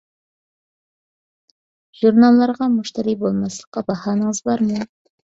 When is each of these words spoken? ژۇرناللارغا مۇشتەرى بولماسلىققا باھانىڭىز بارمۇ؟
ژۇرناللارغا 1.99 2.69
مۇشتەرى 2.77 3.15
بولماسلىققا 3.25 3.83
باھانىڭىز 3.91 4.41
بارمۇ؟ 4.49 4.81